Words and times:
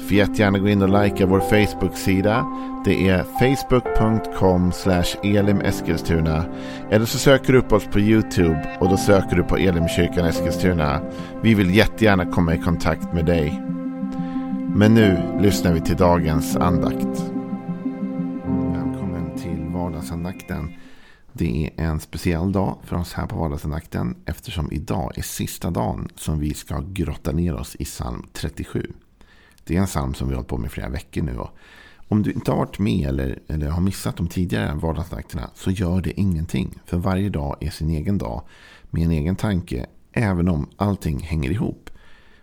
Får 0.00 0.16
jättegärna 0.16 0.58
gå 0.58 0.68
in 0.68 0.82
och 0.82 1.02
likea 1.02 1.26
vår 1.26 1.40
Facebook-sida. 1.40 2.46
Det 2.84 3.08
är 3.08 3.22
facebook.com 3.22 4.72
elimeskilstuna. 5.22 6.44
Eller 6.90 7.06
så 7.06 7.18
söker 7.18 7.52
du 7.52 7.58
upp 7.58 7.72
oss 7.72 7.86
på 7.86 8.00
YouTube 8.00 8.76
och 8.80 8.88
då 8.88 8.96
söker 8.96 9.36
du 9.36 9.42
på 9.42 9.56
Elimkyrkan 9.56 10.26
Eskilstuna. 10.26 11.00
Vi 11.42 11.54
vill 11.54 11.74
jättegärna 11.74 12.26
komma 12.26 12.54
i 12.54 12.58
kontakt 12.58 13.12
med 13.12 13.26
dig. 13.26 13.62
Men 14.74 14.94
nu 14.94 15.38
lyssnar 15.40 15.72
vi 15.72 15.80
till 15.80 15.96
dagens 15.96 16.56
andakt. 16.56 17.32
Välkommen 18.74 19.38
till 19.38 19.64
vardagsandakten. 19.74 20.72
Det 21.32 21.70
är 21.76 21.84
en 21.84 22.00
speciell 22.00 22.52
dag 22.52 22.78
för 22.84 22.96
oss 22.96 23.12
här 23.12 23.26
på 23.26 23.36
vardagsandakten 23.36 24.16
eftersom 24.26 24.72
idag 24.72 25.18
är 25.18 25.22
sista 25.22 25.70
dagen 25.70 26.08
som 26.14 26.38
vi 26.38 26.54
ska 26.54 26.82
grotta 26.86 27.32
ner 27.32 27.54
oss 27.54 27.76
i 27.78 27.84
psalm 27.84 28.26
37. 28.32 28.92
Det 29.70 29.76
är 29.76 29.80
en 29.80 29.86
psalm 29.86 30.14
som 30.14 30.28
vi 30.28 30.34
har 30.34 30.36
hållit 30.36 30.48
på 30.48 30.58
med 30.58 30.66
i 30.66 30.70
flera 30.70 30.88
veckor 30.88 31.22
nu. 31.22 31.38
Och 31.38 31.50
om 32.08 32.22
du 32.22 32.32
inte 32.32 32.50
har 32.50 32.58
varit 32.58 32.78
med 32.78 33.08
eller, 33.08 33.38
eller 33.48 33.68
har 33.68 33.80
missat 33.80 34.16
de 34.16 34.28
tidigare 34.28 34.74
vardagsakterna 34.74 35.50
så 35.54 35.70
gör 35.70 36.00
det 36.00 36.20
ingenting. 36.20 36.78
För 36.84 36.96
varje 36.96 37.28
dag 37.28 37.56
är 37.60 37.70
sin 37.70 37.90
egen 37.90 38.18
dag 38.18 38.42
med 38.90 39.02
en 39.02 39.10
egen 39.10 39.36
tanke 39.36 39.86
även 40.12 40.48
om 40.48 40.68
allting 40.76 41.20
hänger 41.20 41.50
ihop. 41.50 41.90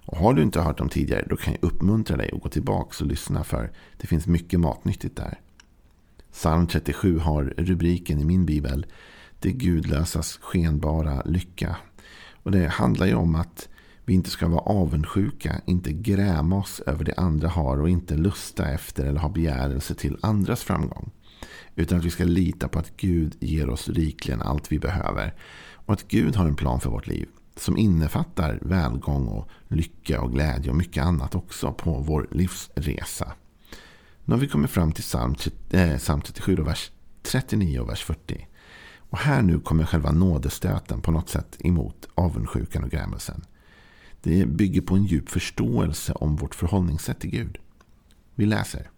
Och 0.05 0.17
har 0.17 0.33
du 0.33 0.41
inte 0.41 0.61
hört 0.61 0.77
dem 0.77 0.89
tidigare 0.89 1.25
då 1.29 1.35
kan 1.35 1.53
jag 1.53 1.63
uppmuntra 1.63 2.17
dig 2.17 2.31
att 2.33 2.41
gå 2.41 2.49
tillbaka 2.49 3.03
och 3.03 3.07
lyssna 3.07 3.43
för 3.43 3.71
det 3.97 4.07
finns 4.07 4.27
mycket 4.27 4.59
matnyttigt 4.59 5.15
där. 5.15 5.39
Psalm 6.31 6.67
37 6.67 7.19
har 7.19 7.53
rubriken 7.57 8.19
i 8.19 8.25
min 8.25 8.45
bibel 8.45 8.85
Det 9.39 9.51
gudlösas 9.51 10.37
skenbara 10.41 11.21
lycka. 11.25 11.75
Och 12.43 12.51
det 12.51 12.67
handlar 12.67 13.05
ju 13.05 13.15
om 13.15 13.35
att 13.35 13.69
vi 14.07 14.13
inte 14.13 14.29
ska 14.29 14.47
vara 14.47 14.61
avundsjuka, 14.61 15.61
inte 15.65 15.93
gräma 15.93 16.57
oss 16.57 16.79
över 16.85 17.03
det 17.03 17.13
andra 17.17 17.49
har 17.49 17.81
och 17.81 17.89
inte 17.89 18.15
lusta 18.15 18.69
efter 18.69 19.05
eller 19.05 19.19
ha 19.19 19.29
begärelse 19.29 19.95
till 19.95 20.17
andras 20.21 20.63
framgång. 20.63 21.11
Utan 21.75 21.97
att 21.97 22.05
vi 22.05 22.09
ska 22.09 22.23
lita 22.23 22.67
på 22.67 22.79
att 22.79 22.97
Gud 22.97 23.35
ger 23.39 23.69
oss 23.69 23.89
rikligen 23.89 24.41
allt 24.41 24.71
vi 24.71 24.79
behöver. 24.79 25.33
Och 25.73 25.93
att 25.93 26.07
Gud 26.07 26.35
har 26.35 26.45
en 26.45 26.55
plan 26.55 26.79
för 26.79 26.89
vårt 26.89 27.07
liv 27.07 27.27
som 27.55 27.77
innefattar 27.77 28.59
välgång 28.61 29.27
och 29.27 29.49
lycka 29.67 30.21
och 30.21 30.31
glädje 30.31 30.69
och 30.69 30.77
mycket 30.77 31.03
annat 31.03 31.35
också 31.35 31.73
på 31.73 31.99
vår 31.99 32.27
livsresa. 32.31 33.31
Nu 34.25 34.33
har 34.33 34.39
vi 34.39 34.47
kommit 34.47 34.71
fram 34.71 34.91
till 34.91 35.03
psalm, 35.03 35.35
äh, 35.69 35.97
psalm 35.97 36.21
37, 36.21 36.55
vers 36.55 36.91
39 37.23 37.79
och 37.79 37.89
vers 37.89 38.03
40. 38.03 38.47
Och 39.09 39.17
här 39.17 39.41
nu 39.41 39.59
kommer 39.59 39.85
själva 39.85 40.11
nådestöten 40.11 41.01
på 41.01 41.11
något 41.11 41.29
sätt 41.29 41.57
emot 41.59 42.07
avundsjukan 42.15 42.83
och 42.83 42.91
grämelsen. 42.91 43.45
Det 44.21 44.45
bygger 44.45 44.81
på 44.81 44.95
en 44.95 45.05
djup 45.05 45.29
förståelse 45.29 46.13
om 46.13 46.35
vårt 46.35 46.55
förhållningssätt 46.55 47.19
till 47.19 47.29
Gud. 47.29 47.57
Vi 48.35 48.45
läser. 48.45 48.89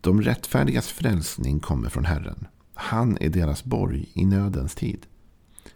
De 0.00 0.22
rättfärdigas 0.22 0.88
frälsning 0.88 1.60
kommer 1.60 1.88
från 1.88 2.04
Herren. 2.04 2.46
Han 2.74 3.18
är 3.20 3.28
deras 3.28 3.64
borg 3.64 4.08
i 4.12 4.24
nödens 4.24 4.74
tid. 4.74 5.06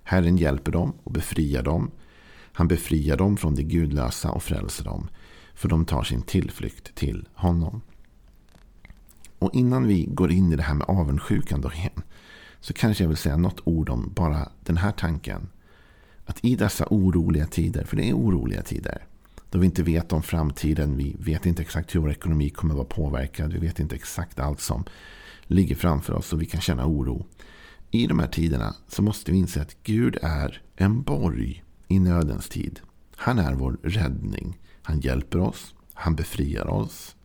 Herren 0.03 0.37
hjälper 0.37 0.73
dem 0.73 0.93
och 1.05 1.13
befriar 1.13 1.63
dem. 1.63 1.91
Han 2.53 2.69
befriar 2.69 3.17
dem 3.17 3.37
från 3.37 3.55
det 3.55 3.63
gudlösa 3.63 4.31
och 4.31 4.43
frälser 4.43 4.85
dem. 4.85 5.09
För 5.55 5.69
de 5.69 5.85
tar 5.85 6.03
sin 6.03 6.23
tillflykt 6.23 6.95
till 6.95 7.29
honom. 7.35 7.81
Och 9.39 9.55
innan 9.55 9.87
vi 9.87 10.05
går 10.05 10.33
in 10.33 10.53
i 10.53 10.57
det 10.57 10.63
här 10.63 10.75
med 10.75 10.87
avundsjukan 10.89 11.61
då 11.61 11.73
igen. 11.73 12.03
Så 12.61 12.73
kanske 12.73 13.05
jag 13.05 13.09
vill 13.09 13.17
säga 13.17 13.37
något 13.37 13.61
ord 13.65 13.89
om 13.89 14.13
bara 14.15 14.49
den 14.65 14.77
här 14.77 14.93
tanken. 14.93 15.49
Att 16.29 16.45
i 16.45 16.57
dessa 16.57 16.87
oroliga 16.91 17.47
tider, 17.47 17.85
för 17.85 17.97
det 17.97 18.09
är 18.09 18.17
oroliga 18.17 18.63
tider. 18.63 19.07
Då 19.51 19.59
vi 19.59 19.67
inte 19.67 19.83
vet 19.83 20.13
om 20.13 20.23
framtiden. 20.23 20.97
Vi 20.97 21.17
vet 21.19 21.47
inte 21.47 21.63
exakt 21.63 21.95
hur 21.95 22.01
vår 22.01 22.11
ekonomi 22.11 22.51
kommer 22.51 22.75
att 22.75 22.77
vara 22.77 22.89
påverkad. 22.89 23.53
Vi 23.53 23.59
vet 23.59 23.81
inte 23.81 23.95
exakt 23.95 24.39
allt 24.39 24.61
som 24.61 24.85
ligger 25.43 25.75
framför 25.75 26.13
oss 26.13 26.33
och 26.33 26.43
vi 26.43 26.47
kan 26.47 26.61
känna 26.61 26.87
oro. 26.87 27.27
I 27.91 28.07
de 28.07 28.19
här 28.19 28.27
tiderna 28.27 28.75
så 28.89 29.03
måste 29.03 29.33
vi 29.33 29.39
inse 29.39 29.63
att 29.63 29.77
Gud 29.83 30.19
är 30.23 30.63
en 30.77 31.03
borg 31.03 31.65
i 31.89 31.99
nödens 31.99 32.49
tid. 32.49 32.81
Han 33.17 33.39
är 33.39 33.55
vår 33.55 33.79
räddning. 33.83 34.59
Han 34.83 35.01
hjälper 35.01 35.41
oss. 35.41 35.75
Han 35.93 36.15
befriar 36.15 36.67
oss. 36.67 37.17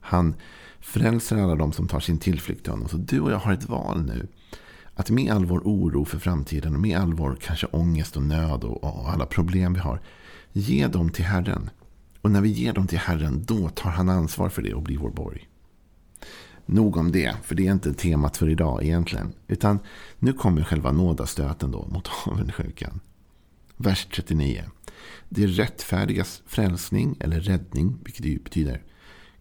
Han 0.00 0.34
frälser 0.80 1.36
alla 1.36 1.54
de 1.54 1.72
som 1.72 1.88
tar 1.88 2.00
sin 2.00 2.18
tillflykt 2.18 2.62
till 2.62 2.72
honom. 2.72 2.88
Så 2.88 2.96
du 2.96 3.20
och 3.20 3.30
jag 3.30 3.38
har 3.38 3.52
ett 3.52 3.68
val 3.68 4.02
nu. 4.02 4.28
Att 5.00 5.10
med 5.10 5.32
all 5.32 5.44
vår 5.44 5.60
oro 5.64 6.04
för 6.04 6.18
framtiden 6.18 6.74
och 6.74 6.80
med 6.80 6.98
all 6.98 7.14
vår 7.14 7.36
kanske 7.40 7.66
ångest 7.66 8.16
och 8.16 8.22
nöd 8.22 8.64
och, 8.64 8.84
och 8.84 9.10
alla 9.10 9.26
problem 9.26 9.74
vi 9.74 9.80
har. 9.80 10.00
Ge 10.52 10.86
dem 10.86 11.10
till 11.10 11.24
Herren. 11.24 11.70
Och 12.20 12.30
när 12.30 12.40
vi 12.40 12.48
ger 12.48 12.72
dem 12.72 12.86
till 12.86 12.98
Herren 12.98 13.44
då 13.44 13.68
tar 13.68 13.90
han 13.90 14.08
ansvar 14.08 14.48
för 14.48 14.62
det 14.62 14.74
och 14.74 14.82
blir 14.82 14.98
vår 14.98 15.10
borg. 15.10 15.48
Nog 16.66 16.96
om 16.96 17.12
det, 17.12 17.36
för 17.42 17.54
det 17.54 17.66
är 17.66 17.72
inte 17.72 17.94
temat 17.94 18.36
för 18.36 18.48
idag 18.48 18.84
egentligen. 18.84 19.32
Utan 19.48 19.78
nu 20.18 20.32
kommer 20.32 20.64
själva 20.64 20.92
nådastöten 20.92 21.70
då 21.70 21.86
mot 21.90 22.08
avundsjukan. 22.26 23.00
Vers 23.76 24.06
39. 24.14 24.64
Det 25.28 25.46
rättfärdigas 25.46 26.42
frälsning, 26.46 27.16
eller 27.20 27.40
räddning, 27.40 27.98
vilket 28.04 28.22
det 28.22 28.44
betyder, 28.44 28.82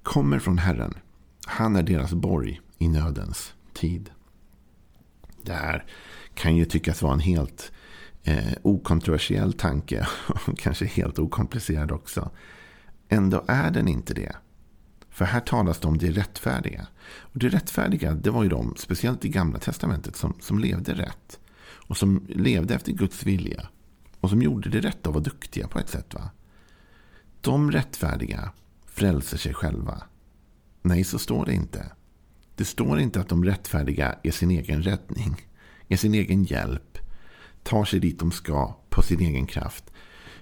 kommer 0.04 0.40
från 0.40 0.58
Herren. 0.58 0.94
Han 1.46 1.76
är 1.76 1.84
deras 1.84 2.14
borg 2.14 2.62
i 2.78 2.88
nödens 2.88 3.54
tid. 3.74 4.10
Det 5.44 5.54
här 5.54 5.86
kan 6.34 6.56
ju 6.56 6.66
tyckas 6.66 7.02
vara 7.02 7.14
en 7.14 7.20
helt 7.20 7.72
eh, 8.24 8.54
okontroversiell 8.62 9.54
tanke. 9.54 10.08
Och 10.28 10.60
kanske 10.60 10.86
helt 10.86 11.20
okomplicerad 11.20 11.92
också. 11.92 12.32
Ändå 13.10 13.44
är 13.48 13.72
den 13.72 13.88
inte 13.88 14.14
det. 14.14 14.36
För 15.10 15.26
här 15.26 15.40
talas 15.40 15.80
det 15.80 15.88
om 15.88 15.98
det 15.98 16.12
rättfärdiga. 16.12 16.88
Och 17.20 17.40
det 17.40 17.50
rättfärdiga 17.50 18.14
det 18.14 18.30
var 18.30 18.44
ju 18.44 18.50
de, 18.50 18.76
speciellt 18.78 19.26
i 19.26 19.30
gamla 19.30 19.60
testamentet, 19.60 20.16
som, 20.16 20.36
som 20.40 20.60
levde 20.60 20.94
rätt. 20.94 21.40
Och 21.88 21.98
som 21.98 22.26
levde 22.30 22.76
efter 22.76 22.92
Guds 22.92 23.24
vilja. 23.24 23.70
Och 24.20 24.30
som 24.30 24.42
gjorde 24.42 24.70
det 24.70 24.80
rätt 24.80 25.08
och 25.08 25.14
var 25.14 25.22
duktiga 25.22 25.68
på 25.68 25.80
ett 25.80 25.90
sätt. 25.90 26.14
va. 26.14 26.30
De 27.42 27.72
rättfärdiga 27.72 28.52
frälser 28.86 29.38
sig 29.38 29.54
själva. 29.54 30.04
Nej, 30.82 31.04
så 31.04 31.20
står 31.20 31.46
det 31.46 31.54
inte. 31.54 31.92
Det 32.60 32.66
står 32.66 33.00
inte 33.00 33.20
att 33.20 33.30
de 33.30 33.46
rättfärdiga 33.46 34.16
är 34.24 34.32
sin 34.32 34.52
egen 34.52 34.84
räddning, 34.84 35.46
är 35.88 35.98
sin 35.98 36.14
egen 36.14 36.44
hjälp, 36.44 36.98
tar 37.64 37.86
sig 37.86 38.00
dit 38.00 38.20
de 38.20 38.32
ska 38.32 38.78
på 38.90 39.02
sin 39.02 39.20
egen 39.20 39.46
kraft. 39.46 39.92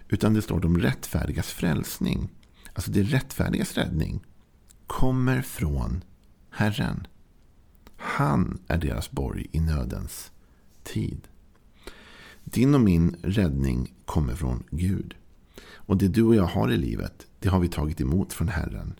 Utan 0.10 0.34
det 0.34 0.42
står 0.42 0.60
de 0.60 0.78
rättfärdigas 0.78 1.52
frälsning. 1.52 2.30
Alltså 2.74 2.92
det 2.92 3.04
rättfärdigas 3.04 3.78
räddning 3.78 4.26
kommer 4.88 5.42
från 5.42 6.04
Herren. 6.50 7.08
Han 7.98 8.60
är 8.68 8.78
deras 8.78 9.12
borg 9.12 9.48
i 9.52 9.60
nödens 9.60 10.32
tid. 10.84 11.28
Din 12.44 12.76
och 12.76 12.82
min 12.82 13.16
räddning 13.22 13.94
kommer 14.06 14.36
från 14.36 14.64
Gud. 14.72 15.16
Och 15.74 15.98
det 15.98 16.08
du 16.08 16.24
och 16.24 16.36
jag 16.36 16.48
har 16.48 16.72
i 16.72 16.78
livet, 16.78 17.28
det 17.40 17.50
har 17.50 17.60
vi 17.60 17.68
tagit 17.68 18.02
emot 18.02 18.34
från 18.34 18.48
Herren. 18.48 18.94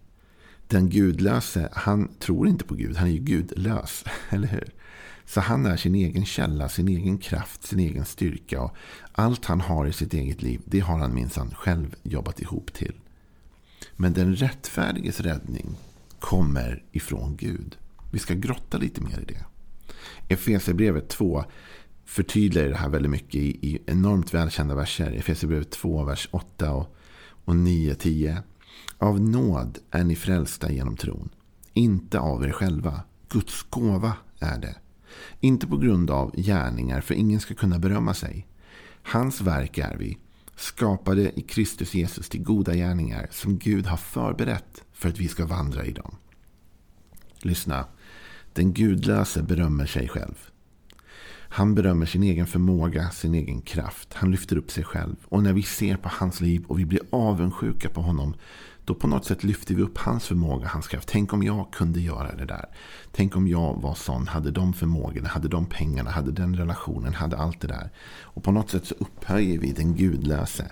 Den 0.68 0.90
gudlöse, 0.90 1.70
han 1.72 2.10
tror 2.20 2.48
inte 2.48 2.66
på 2.66 2.76
Gud. 2.76 2.98
Han 2.98 3.08
är 3.08 3.12
ju 3.12 3.20
gudlös. 3.20 4.04
Eller 4.30 4.48
hur? 4.48 4.74
Så 5.26 5.42
han 5.42 5.66
är 5.66 5.78
sin 5.78 5.96
egen 5.96 6.26
källa, 6.26 6.70
sin 6.70 6.88
egen 6.88 7.18
kraft, 7.18 7.64
sin 7.64 7.80
egen 7.80 8.06
styrka. 8.06 8.62
Och 8.62 8.76
allt 9.12 9.46
han 9.46 9.62
har 9.62 9.86
i 9.86 9.94
sitt 9.94 10.14
eget 10.14 10.42
liv, 10.42 10.62
det 10.66 10.80
har 10.80 10.98
han 10.98 11.14
minsann 11.14 11.54
själv 11.56 11.96
jobbat 12.04 12.42
ihop 12.42 12.74
till. 12.74 12.94
Men 13.96 14.14
den 14.14 14.36
rättfärdiges 14.36 15.22
räddning 15.22 15.76
kommer 16.20 16.84
ifrån 16.92 17.36
Gud. 17.38 17.78
Vi 18.12 18.20
ska 18.20 18.34
grotta 18.34 18.78
lite 18.78 19.02
mer 19.02 19.20
i 19.20 19.26
det. 19.26 19.46
Efesierbrevet 20.28 21.10
2 21.10 21.44
förtydligar 22.06 22.68
det 22.68 22.78
här 22.78 22.90
väldigt 22.90 23.12
mycket 23.12 23.36
i, 23.36 23.68
i 23.68 23.82
enormt 23.86 24.34
välkända 24.34 24.76
verser. 24.76 25.12
Efesierbrevet 25.12 25.72
2, 25.72 26.04
vers 26.04 26.28
8 26.32 26.74
och, 26.74 26.96
och 27.46 27.56
9, 27.56 27.96
10. 27.96 28.44
Av 28.98 29.22
nåd 29.22 29.78
är 29.92 30.04
ni 30.04 30.16
frälsta 30.16 30.72
genom 30.72 30.98
tron. 30.98 31.30
Inte 31.74 32.20
av 32.20 32.44
er 32.44 32.52
själva. 32.52 33.02
Guds 33.30 33.64
gåva 33.64 34.14
är 34.40 34.58
det. 34.58 34.76
Inte 35.40 35.68
på 35.68 35.78
grund 35.78 36.12
av 36.12 36.36
gärningar, 36.36 37.02
för 37.02 37.14
ingen 37.14 37.40
ska 37.40 37.54
kunna 37.54 37.80
berömma 37.80 38.14
sig. 38.14 38.48
Hans 39.04 39.42
verk 39.42 39.78
är 39.78 39.98
vi, 39.98 40.18
skapade 40.56 41.40
i 41.40 41.42
Kristus 41.42 41.94
Jesus 41.94 42.30
till 42.30 42.44
goda 42.44 42.76
gärningar 42.76 43.28
som 43.32 43.58
Gud 43.58 43.86
har 43.86 43.98
förberett 43.98 44.84
för 44.94 45.10
att 45.10 45.20
vi 45.20 45.28
ska 45.28 45.46
vandra 45.46 45.86
i 45.86 45.92
dem. 45.92 46.16
Lyssna. 47.42 47.86
Den 48.54 48.74
gudlöse 48.74 49.44
berömmer 49.44 49.86
sig 49.86 50.08
själv. 50.08 50.50
Han 51.58 51.76
berömmer 51.76 52.06
sin 52.06 52.24
egen 52.24 52.48
förmåga, 52.48 53.10
sin 53.10 53.34
egen 53.34 53.62
kraft. 53.62 54.14
Han 54.14 54.32
lyfter 54.32 54.58
upp 54.58 54.72
sig 54.72 54.84
själv. 54.84 55.16
Och 55.26 55.44
när 55.44 55.54
vi 55.54 55.64
ser 55.64 55.98
på 55.98 56.10
hans 56.12 56.42
liv 56.42 56.64
och 56.68 56.80
vi 56.80 56.86
blir 56.86 57.02
avundsjuka 57.10 57.90
på 57.90 58.02
honom. 58.02 58.36
Då 58.86 58.96
på 58.96 59.08
något 59.08 59.26
sätt 59.26 59.44
lyfter 59.44 59.76
vi 59.76 59.82
upp 59.82 59.98
hans 59.98 60.26
förmåga, 60.26 60.68
hans 60.68 60.88
kraft. 60.88 61.10
Tänk 61.12 61.34
om 61.34 61.44
jag 61.44 61.72
kunde 61.72 62.00
göra 62.00 62.36
det 62.36 62.46
där. 62.46 62.66
Tänk 63.12 63.36
om 63.36 63.48
jag 63.48 63.82
var 63.82 63.94
sån, 63.94 64.28
hade 64.28 64.52
de 64.52 64.74
förmågorna, 64.74 65.30
hade 65.30 65.48
de 65.48 65.66
pengarna, 65.66 66.10
hade 66.12 66.32
den 66.32 66.56
relationen, 66.58 67.14
hade 67.14 67.38
allt 67.38 67.62
det 67.62 67.68
där. 67.68 67.90
Och 68.22 68.44
på 68.44 68.52
något 68.52 68.70
sätt 68.70 68.86
så 68.86 68.96
upphöjer 69.00 69.60
vi 69.60 69.72
den 69.72 69.96
gudlöse. 69.96 70.72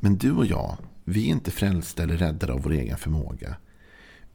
Men 0.00 0.16
du 0.16 0.32
och 0.32 0.46
jag, 0.46 0.76
vi 1.04 1.26
är 1.26 1.30
inte 1.30 1.50
frälsta 1.50 2.02
eller 2.02 2.16
räddade 2.16 2.52
av 2.52 2.62
vår 2.62 2.72
egen 2.72 2.98
förmåga. 2.98 3.56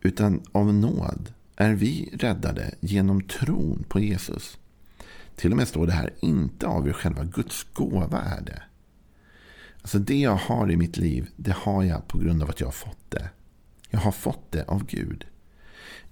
Utan 0.01 0.41
av 0.51 0.73
nåd 0.73 1.33
är 1.55 1.73
vi 1.73 2.09
räddade 2.13 2.75
genom 2.79 3.21
tron 3.21 3.83
på 3.87 3.99
Jesus. 3.99 4.57
Till 5.35 5.51
och 5.51 5.57
med 5.57 5.67
står 5.67 5.87
det 5.87 5.93
här, 5.93 6.13
inte 6.19 6.67
av 6.67 6.87
er 6.87 6.93
själva, 6.93 7.23
Guds 7.23 7.63
gåva 7.73 8.21
är 8.21 8.41
det. 8.41 8.63
Alltså 9.81 9.99
det 9.99 10.19
jag 10.19 10.35
har 10.35 10.71
i 10.71 10.77
mitt 10.77 10.97
liv, 10.97 11.29
det 11.35 11.53
har 11.53 11.83
jag 11.83 12.07
på 12.07 12.17
grund 12.17 12.43
av 12.43 12.49
att 12.49 12.59
jag 12.59 12.67
har 12.67 12.71
fått 12.71 13.11
det. 13.11 13.29
Jag 13.89 13.99
har 13.99 14.11
fått 14.11 14.51
det 14.51 14.63
av 14.63 14.85
Gud. 14.85 15.25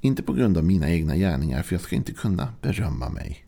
Inte 0.02 0.24
på 0.24 0.34
grund 0.34 0.58
av 0.58 0.64
mina 0.64 0.90
egna 0.90 1.16
gärningar, 1.16 1.64
för 1.64 1.76
jag 1.76 1.82
ska 1.82 1.96
inte 1.96 2.14
kunna 2.14 2.54
berömma 2.62 3.10
mig. 3.10 3.46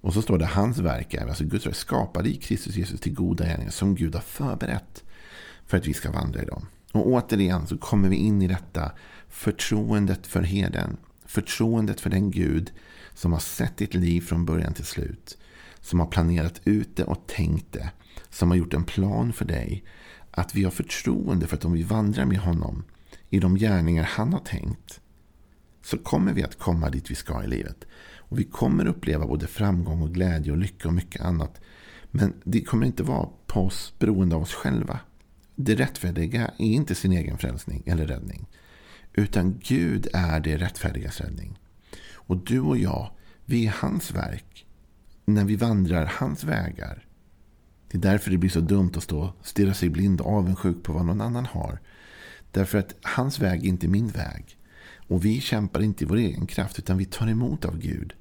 Och 0.00 0.14
så 0.14 0.22
står 0.22 0.38
det 0.38 0.46
hans 0.46 0.78
verk 0.78 1.14
är, 1.14 1.26
alltså 1.26 1.44
Guds 1.44 1.66
verk 1.66 1.76
skapade 1.76 2.28
i 2.28 2.34
Kristus 2.36 2.76
Jesus 2.76 3.00
till 3.00 3.14
goda 3.14 3.44
gärningar 3.44 3.70
som 3.70 3.94
Gud 3.94 4.14
har 4.14 4.22
förberett 4.22 5.04
för 5.66 5.76
att 5.76 5.86
vi 5.86 5.94
ska 5.94 6.12
vandra 6.12 6.42
i 6.42 6.46
dem. 6.46 6.66
Och 6.92 7.06
återigen 7.06 7.66
så 7.66 7.78
kommer 7.78 8.08
vi 8.08 8.16
in 8.16 8.42
i 8.42 8.48
detta 8.48 8.92
förtroendet 9.28 10.26
för 10.26 10.42
herden. 10.42 10.96
Förtroendet 11.26 12.00
för 12.00 12.10
den 12.10 12.30
Gud 12.30 12.72
som 13.14 13.32
har 13.32 13.40
sett 13.40 13.76
ditt 13.76 13.94
liv 13.94 14.20
från 14.20 14.44
början 14.44 14.74
till 14.74 14.84
slut. 14.84 15.38
Som 15.80 16.00
har 16.00 16.06
planerat 16.06 16.60
ut 16.64 16.96
det 16.96 17.04
och 17.04 17.26
tänkt 17.26 17.72
det. 17.72 17.90
Som 18.30 18.50
har 18.50 18.56
gjort 18.56 18.74
en 18.74 18.84
plan 18.84 19.32
för 19.32 19.44
dig. 19.44 19.84
Att 20.30 20.54
vi 20.54 20.64
har 20.64 20.70
förtroende 20.70 21.46
för 21.46 21.56
att 21.56 21.64
om 21.64 21.72
vi 21.72 21.82
vandrar 21.82 22.24
med 22.24 22.38
honom 22.38 22.84
i 23.30 23.38
de 23.38 23.54
gärningar 23.54 24.04
han 24.04 24.32
har 24.32 24.40
tänkt. 24.40 25.00
Så 25.82 25.98
kommer 25.98 26.32
vi 26.32 26.42
att 26.42 26.58
komma 26.58 26.90
dit 26.90 27.10
vi 27.10 27.14
ska 27.14 27.44
i 27.44 27.46
livet. 27.46 27.84
Och 28.16 28.38
vi 28.38 28.44
kommer 28.44 28.86
uppleva 28.86 29.26
både 29.26 29.46
framgång 29.46 30.02
och 30.02 30.14
glädje 30.14 30.52
och 30.52 30.58
lycka 30.58 30.88
och 30.88 30.94
mycket 30.94 31.22
annat. 31.22 31.60
Men 32.10 32.32
det 32.44 32.60
kommer 32.60 32.86
inte 32.86 33.02
vara 33.02 33.28
på 33.46 33.60
oss 33.60 33.94
beroende 33.98 34.36
av 34.36 34.42
oss 34.42 34.54
själva. 34.54 35.00
Det 35.54 35.74
rättfärdiga 35.74 36.50
är 36.58 36.66
inte 36.66 36.94
sin 36.94 37.12
egen 37.12 37.38
frälsning 37.38 37.82
eller 37.86 38.06
räddning. 38.06 38.46
Utan 39.18 39.60
Gud 39.62 40.08
är 40.12 40.40
det 40.40 40.56
rättfärdigas 40.56 41.20
räddning. 41.20 41.58
Och 42.12 42.36
du 42.36 42.60
och 42.60 42.78
jag, 42.78 43.10
vi 43.44 43.66
är 43.66 43.74
hans 43.78 44.10
verk. 44.10 44.66
När 45.24 45.44
vi 45.44 45.56
vandrar 45.56 46.12
hans 46.18 46.44
vägar. 46.44 47.06
Det 47.90 47.98
är 47.98 48.02
därför 48.02 48.30
det 48.30 48.38
blir 48.38 48.50
så 48.50 48.60
dumt 48.60 48.92
att 48.96 49.02
stå 49.02 49.20
och 49.20 49.46
stirra 49.46 49.74
sig 49.74 49.88
blind 49.88 50.20
och 50.20 50.32
avundsjuk 50.32 50.82
på 50.82 50.92
vad 50.92 51.06
någon 51.06 51.20
annan 51.20 51.46
har. 51.46 51.80
Därför 52.50 52.78
att 52.78 52.94
hans 53.02 53.38
väg 53.38 53.64
är 53.64 53.68
inte 53.68 53.88
min 53.88 54.08
väg. 54.08 54.58
Och 55.08 55.24
vi 55.24 55.40
kämpar 55.40 55.82
inte 55.82 56.04
i 56.04 56.06
vår 56.06 56.16
egen 56.16 56.46
kraft 56.46 56.78
utan 56.78 56.98
vi 56.98 57.04
tar 57.04 57.28
emot 57.28 57.64
av 57.64 57.78
Gud. 57.78 58.14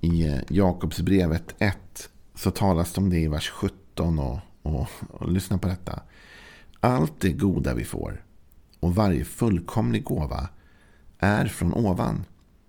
I 0.00 0.26
eh, 0.26 0.40
Jakobsbrevet 0.48 1.54
1 1.58 2.10
så 2.34 2.50
talas 2.50 2.92
det 2.92 3.00
om 3.00 3.10
det 3.10 3.18
i 3.18 3.28
vers 3.28 3.50
17 3.50 4.18
och, 4.18 4.38
och, 4.62 4.88
och 5.10 5.32
lyssna 5.32 5.58
på 5.58 5.68
detta. 5.68 6.02
Allt 6.84 7.20
det 7.20 7.32
goda 7.32 7.74
vi 7.74 7.84
får 7.84 8.24
och 8.80 8.94
varje 8.94 9.24
fullkomlig 9.24 10.04
gåva 10.04 10.48
är 11.18 11.46
från 11.46 11.74
ovan. 11.74 12.24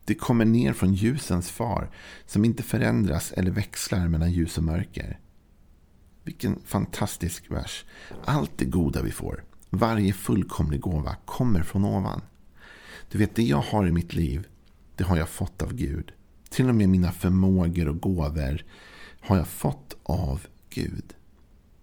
Det 0.05 0.15
kommer 0.15 0.45
ner 0.45 0.73
från 0.73 0.93
ljusens 0.93 1.51
far 1.51 1.89
som 2.25 2.45
inte 2.45 2.63
förändras 2.63 3.31
eller 3.31 3.51
växlar 3.51 4.07
mellan 4.07 4.31
ljus 4.31 4.57
och 4.57 4.63
mörker. 4.63 5.19
Vilken 6.23 6.59
fantastisk 6.65 7.51
vers. 7.51 7.85
Allt 8.25 8.51
det 8.55 8.65
goda 8.65 9.01
vi 9.01 9.11
får, 9.11 9.43
varje 9.69 10.13
fullkomlig 10.13 10.81
gåva 10.81 11.15
kommer 11.25 11.63
från 11.63 11.85
ovan. 11.85 12.21
Du 13.11 13.17
vet, 13.17 13.35
det 13.35 13.43
jag 13.43 13.61
har 13.61 13.87
i 13.87 13.91
mitt 13.91 14.13
liv, 14.13 14.47
det 14.95 15.03
har 15.03 15.17
jag 15.17 15.29
fått 15.29 15.61
av 15.61 15.73
Gud. 15.73 16.11
Till 16.49 16.69
och 16.69 16.75
med 16.75 16.89
mina 16.89 17.11
förmågor 17.11 17.87
och 17.87 17.99
gåvor 17.99 18.63
har 19.21 19.37
jag 19.37 19.47
fått 19.47 19.97
av 20.03 20.47
Gud. 20.69 21.15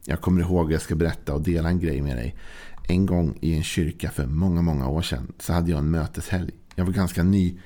Jag 0.05 0.21
kommer 0.21 0.41
ihåg, 0.41 0.73
jag 0.73 0.83
ska 0.83 0.95
berätta 0.95 1.35
och 1.35 1.43
dela 1.43 1.69
en 1.69 1.81
grej 1.81 2.03
med 2.03 2.17
dig. 2.17 2.37
En 2.89 3.07
gång 3.07 3.39
i 3.41 3.55
en 3.55 3.63
kyrka 3.63 4.11
för 4.11 4.27
många, 4.27 4.63
många 4.63 4.89
år 4.89 5.03
sedan 5.03 5.33
så 5.39 5.53
hade 5.53 5.71
jag 5.71 5.79
en 5.79 5.91
möteshelg. 5.91 6.51
Jag 6.75 6.85
var 6.85 6.93
ganska 6.93 7.23
ny 7.23 7.59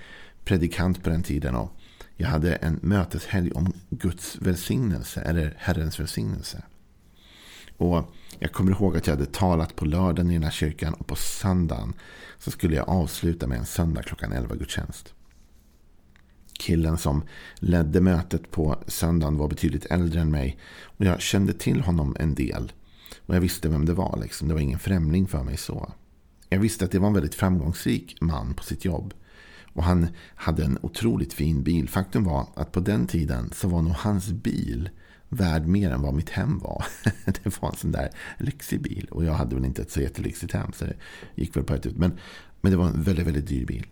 predikant 0.44 1.02
på 1.02 1.10
den 1.10 1.22
tiden 1.22 1.54
och 1.54 1.72
jag 2.16 2.28
hade 2.28 2.54
en 2.54 2.78
möteshelg 2.82 3.52
om 3.52 3.72
Guds 3.90 4.36
välsignelse 4.40 5.20
eller 5.20 5.54
Herrens 5.58 6.00
välsignelse. 6.00 6.62
Och 7.76 8.14
jag 8.38 8.52
kommer 8.52 8.72
ihåg 8.72 8.96
att 8.96 9.06
jag 9.06 9.14
hade 9.16 9.26
talat 9.26 9.76
på 9.76 9.84
lördagen 9.84 10.30
i 10.30 10.34
den 10.34 10.42
här 10.42 10.50
kyrkan 10.50 10.94
och 10.94 11.06
på 11.06 11.16
söndagen 11.16 11.92
så 12.38 12.50
skulle 12.50 12.76
jag 12.76 12.88
avsluta 12.88 13.46
med 13.46 13.58
en 13.58 13.66
söndag 13.66 14.02
klockan 14.02 14.32
11 14.32 14.54
gudstjänst 14.54 15.14
killen 16.64 16.98
som 16.98 17.22
ledde 17.54 18.00
mötet 18.00 18.50
på 18.50 18.76
söndagen 18.86 19.36
var 19.36 19.48
betydligt 19.48 19.86
äldre 19.86 20.20
än 20.20 20.30
mig. 20.30 20.58
Och 20.82 21.04
jag 21.04 21.20
kände 21.20 21.52
till 21.52 21.80
honom 21.80 22.16
en 22.20 22.34
del. 22.34 22.72
Och 23.26 23.34
jag 23.34 23.40
visste 23.40 23.68
vem 23.68 23.84
det 23.84 23.92
var. 23.92 24.18
Liksom. 24.22 24.48
Det 24.48 24.54
var 24.54 24.60
ingen 24.60 24.78
främling 24.78 25.26
för 25.26 25.42
mig 25.42 25.56
så. 25.56 25.92
Jag 26.48 26.60
visste 26.60 26.84
att 26.84 26.90
det 26.90 26.98
var 26.98 27.08
en 27.08 27.14
väldigt 27.14 27.34
framgångsrik 27.34 28.16
man 28.20 28.54
på 28.54 28.62
sitt 28.62 28.84
jobb. 28.84 29.14
Och 29.72 29.84
han 29.84 30.06
hade 30.34 30.64
en 30.64 30.78
otroligt 30.82 31.32
fin 31.32 31.62
bil. 31.62 31.88
Faktum 31.88 32.24
var 32.24 32.46
att 32.54 32.72
på 32.72 32.80
den 32.80 33.06
tiden 33.06 33.50
så 33.54 33.68
var 33.68 33.82
nog 33.82 33.92
hans 33.92 34.32
bil 34.32 34.90
värd 35.28 35.66
mer 35.66 35.90
än 35.90 36.02
vad 36.02 36.14
mitt 36.14 36.30
hem 36.30 36.58
var. 36.58 36.84
Det 37.24 37.62
var 37.62 37.68
en 37.68 37.76
sån 37.76 37.92
där 37.92 38.10
lyxig 38.38 38.82
bil. 38.82 39.08
Och 39.10 39.24
jag 39.24 39.32
hade 39.32 39.54
väl 39.54 39.64
inte 39.64 39.82
ett 39.82 39.90
så 39.90 40.00
jättelyxigt 40.00 40.52
hem. 40.52 40.72
Så 40.72 40.84
det 40.84 40.96
gick 41.34 41.56
väl 41.56 41.64
på 41.64 41.74
ett 41.74 41.86
ut. 41.86 41.96
Men, 41.96 42.18
men 42.60 42.72
det 42.72 42.78
var 42.78 42.86
en 42.86 43.02
väldigt, 43.02 43.26
väldigt 43.26 43.46
dyr 43.46 43.66
bil. 43.66 43.86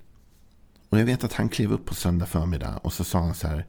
Och 0.92 0.98
jag 0.98 1.04
vet 1.04 1.24
att 1.24 1.32
han 1.32 1.48
klev 1.48 1.72
upp 1.72 1.84
på 1.84 1.94
söndag 1.94 2.26
förmiddag 2.26 2.76
och 2.76 2.92
så 2.92 3.04
sa 3.04 3.18
han 3.18 3.34
så 3.34 3.48
här 3.48 3.66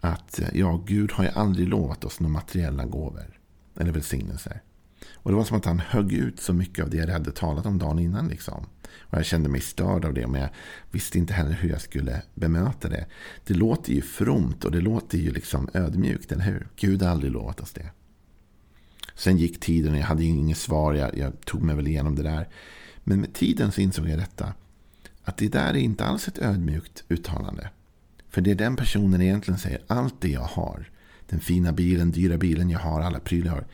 att 0.00 0.40
eh, 0.40 0.48
ja, 0.52 0.82
Gud 0.86 1.12
har 1.12 1.24
ju 1.24 1.30
aldrig 1.30 1.68
lovat 1.68 2.04
oss 2.04 2.20
några 2.20 2.32
materiella 2.32 2.84
gåvor 2.84 3.38
eller 3.76 3.92
välsignelser. 3.92 4.62
Och 5.12 5.30
det 5.30 5.36
var 5.36 5.44
som 5.44 5.56
att 5.56 5.64
han 5.64 5.78
högg 5.78 6.12
ut 6.12 6.40
så 6.40 6.52
mycket 6.52 6.84
av 6.84 6.90
det 6.90 6.96
jag 6.96 7.06
hade 7.06 7.32
talat 7.32 7.66
om 7.66 7.78
dagen 7.78 7.98
innan. 7.98 8.28
Liksom. 8.28 8.66
Och 8.84 9.18
jag 9.18 9.26
kände 9.26 9.48
mig 9.48 9.60
störd 9.60 10.04
av 10.04 10.14
det, 10.14 10.26
men 10.26 10.40
jag 10.40 10.50
visste 10.90 11.18
inte 11.18 11.34
heller 11.34 11.52
hur 11.52 11.68
jag 11.68 11.80
skulle 11.80 12.22
bemöta 12.34 12.88
det. 12.88 13.06
Det 13.46 13.54
låter 13.54 13.92
ju 13.92 14.02
fromt 14.02 14.64
och 14.64 14.72
det 14.72 14.80
låter 14.80 15.18
ju 15.18 15.30
liksom 15.30 15.68
ödmjukt, 15.74 16.32
eller 16.32 16.44
hur? 16.44 16.68
Gud 16.76 17.02
har 17.02 17.10
aldrig 17.10 17.32
lovat 17.32 17.60
oss 17.60 17.72
det. 17.72 17.90
Sen 19.14 19.36
gick 19.36 19.60
tiden 19.60 19.92
och 19.92 19.98
jag 19.98 20.06
hade 20.06 20.24
inget 20.24 20.58
svar. 20.58 20.94
Jag, 20.94 21.18
jag 21.18 21.40
tog 21.40 21.62
mig 21.62 21.76
väl 21.76 21.88
igenom 21.88 22.14
det 22.14 22.22
där. 22.22 22.48
Men 23.04 23.20
med 23.20 23.34
tiden 23.34 23.72
så 23.72 23.80
insåg 23.80 24.08
jag 24.08 24.18
detta 24.18 24.52
att 25.24 25.36
det 25.36 25.48
där 25.48 25.68
är 25.68 25.76
inte 25.76 26.04
alls 26.04 26.28
ett 26.28 26.38
ödmjukt 26.38 27.04
uttalande. 27.08 27.70
För 28.28 28.40
det 28.40 28.54
den 28.54 28.76
personen 28.76 29.22
egentligen 29.22 29.58
säger, 29.58 29.82
allt 29.86 30.20
det 30.20 30.28
jag 30.28 30.40
har, 30.40 30.90
den 31.26 31.40
fina 31.40 31.72
bilen, 31.72 32.10
dyra 32.10 32.38
bilen 32.38 32.70
jag 32.70 32.78
har, 32.78 33.00
alla 33.00 33.20
prylar 33.20 33.46
jag 33.46 33.54
har, 33.54 33.66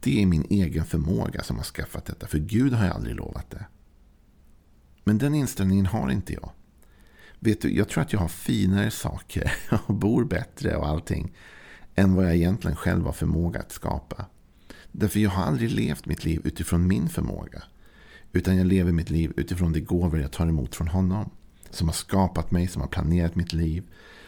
det 0.00 0.22
är 0.22 0.26
min 0.26 0.46
egen 0.50 0.84
förmåga 0.84 1.42
som 1.42 1.56
har 1.56 1.64
skaffat 1.64 2.04
detta. 2.04 2.26
För 2.26 2.38
Gud 2.38 2.72
har 2.72 2.86
jag 2.86 2.94
aldrig 2.94 3.16
lovat 3.16 3.50
det. 3.50 3.66
Men 5.04 5.18
den 5.18 5.34
inställningen 5.34 5.86
har 5.86 6.10
inte 6.10 6.32
jag. 6.32 6.50
Vet 7.38 7.62
du, 7.62 7.76
jag 7.76 7.88
tror 7.88 8.02
att 8.02 8.12
jag 8.12 8.20
har 8.20 8.28
finare 8.28 8.90
saker 8.90 9.52
och 9.86 9.94
bor 9.94 10.24
bättre 10.24 10.76
och 10.76 10.88
allting 10.88 11.32
än 11.94 12.14
vad 12.14 12.24
jag 12.24 12.34
egentligen 12.34 12.76
själv 12.76 13.04
har 13.04 13.12
förmåga 13.12 13.60
att 13.60 13.72
skapa. 13.72 14.26
Därför 14.92 15.20
jag 15.20 15.30
har 15.30 15.44
aldrig 15.44 15.70
levt 15.70 16.06
mitt 16.06 16.24
liv 16.24 16.40
utifrån 16.44 16.86
min 16.86 17.08
förmåga. 17.08 17.62
Utan 18.32 18.56
jag 18.56 18.66
lever 18.66 18.92
mitt 18.92 19.10
liv 19.10 19.32
utifrån 19.36 19.72
de 19.72 19.80
gåvor 19.80 20.20
jag 20.20 20.32
tar 20.32 20.46
emot 20.46 20.74
från 20.74 20.88
honom. 20.88 21.30
Som 21.70 21.88
har 21.88 21.94
skapat 21.94 22.50
mig, 22.50 22.68
som 22.68 22.82
har 22.82 22.88
planerat 22.88 23.34
mitt 23.34 23.52
liv. 23.52 23.82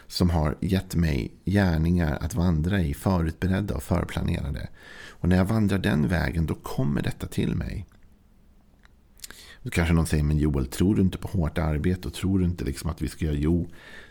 Som 0.06 0.30
har 0.30 0.56
gett 0.60 0.94
mig 0.94 1.32
gärningar 1.44 2.18
att 2.20 2.34
vandra 2.34 2.80
i, 2.80 2.94
förutberedda 2.94 3.74
och 3.74 3.82
förplanerade. 3.82 4.68
Och 5.08 5.28
när 5.28 5.36
jag 5.36 5.44
vandrar 5.44 5.78
den 5.78 6.08
vägen, 6.08 6.46
då 6.46 6.54
kommer 6.54 7.02
detta 7.02 7.26
till 7.26 7.54
mig. 7.54 7.86
Då 9.62 9.70
kanske 9.70 9.94
någon 9.94 10.06
säger, 10.06 10.24
men 10.24 10.38
Joel, 10.38 10.66
tror 10.66 10.94
du 10.94 11.02
inte 11.02 11.18
på 11.18 11.28
hårt 11.28 11.58
arbete? 11.58 12.08
Och 12.08 12.14
tror 12.14 12.38
du 12.38 12.44
inte 12.44 12.64
liksom 12.64 12.90
att 12.90 13.02
vi 13.02 13.08
ska 13.08 13.24
göra? 13.24 13.34
Jo, 13.34 13.68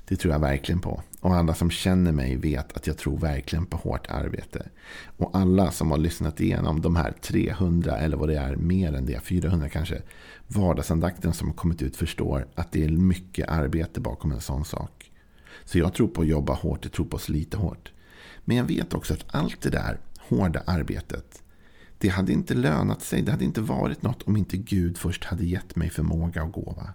det 0.08 0.15
tror 0.15 0.34
jag 0.34 0.39
verkligen 0.39 0.81
på. 0.81 1.01
Och 1.20 1.36
alla 1.36 1.53
som 1.53 1.70
känner 1.70 2.12
mig 2.12 2.36
vet 2.36 2.77
att 2.77 2.88
jag 2.88 2.98
tror 2.98 3.17
verkligen 3.17 3.65
på 3.65 3.77
hårt 3.77 4.08
arbete. 4.10 4.70
Och 5.17 5.38
alla 5.38 5.72
som 5.72 5.91
har 5.91 5.98
lyssnat 5.98 6.39
igenom 6.39 6.81
de 6.81 6.96
här 6.96 7.12
300 7.22 7.98
eller 7.98 8.17
vad 8.17 8.29
det 8.29 8.38
är, 8.38 8.55
mer 8.55 8.93
än 8.93 9.05
det, 9.05 9.20
400 9.24 9.70
kanske, 9.70 10.01
vardagsandakten 10.48 11.34
som 11.34 11.48
har 11.48 11.55
kommit 11.55 11.81
ut 11.81 11.96
förstår 11.96 12.48
att 12.55 12.72
det 12.72 12.84
är 12.84 12.89
mycket 12.89 13.50
arbete 13.50 14.00
bakom 14.00 14.31
en 14.31 14.41
sån 14.41 14.65
sak. 14.65 15.12
Så 15.65 15.77
jag 15.77 15.93
tror 15.93 16.08
på 16.08 16.22
att 16.22 16.27
jobba 16.27 16.53
hårt, 16.53 16.79
jag 16.84 16.91
tror 16.91 17.05
på 17.05 17.15
att 17.15 17.22
slita 17.22 17.58
hårt. 17.58 17.91
Men 18.46 18.58
jag 18.58 18.63
vet 18.63 18.93
också 18.93 19.13
att 19.13 19.25
allt 19.27 19.62
det 19.62 19.70
där 19.70 20.00
hårda 20.20 20.63
arbetet, 20.65 21.40
det 22.01 22.10
hade 22.10 22.31
inte 22.31 22.53
lönat 22.53 23.01
sig, 23.01 23.22
det 23.22 23.31
hade 23.31 23.46
inte 23.46 23.62
varit 23.62 24.01
något 24.01 24.24
om 24.24 24.38
inte 24.38 24.58
Gud 24.58 24.98
först 24.98 25.24
hade 25.24 25.46
gett 25.46 25.75
mig 25.75 25.89
förmåga 25.89 26.43
och 26.43 26.51
gåva. 26.51 26.93